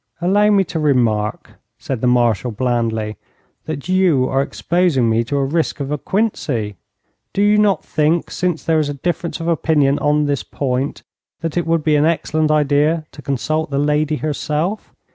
'Allow 0.19 0.49
me 0.49 0.63
to 0.63 0.79
remark,' 0.79 1.59
said 1.77 2.01
the 2.01 2.07
Marshal, 2.07 2.49
blandly, 2.49 3.17
'that 3.65 3.87
you 3.87 4.27
are 4.27 4.41
exposing 4.41 5.07
me 5.07 5.23
to 5.25 5.37
a 5.37 5.45
risk 5.45 5.79
of 5.79 5.91
a 5.91 5.97
quinsy. 5.99 6.75
Do 7.33 7.43
you 7.43 7.59
not 7.59 7.85
think, 7.85 8.31
since 8.31 8.63
there 8.63 8.79
is 8.79 8.89
a 8.89 8.95
difference 8.95 9.39
of 9.39 9.47
opinion 9.47 9.97
upon 9.99 10.25
this 10.25 10.41
point, 10.41 11.03
that 11.41 11.55
it 11.55 11.67
would 11.67 11.83
be 11.83 11.95
an 11.97 12.05
excellent 12.05 12.49
idea 12.49 13.05
to 13.11 13.21
consult 13.21 13.69
the 13.69 13.77
lady 13.77 14.15
herself? 14.15 14.91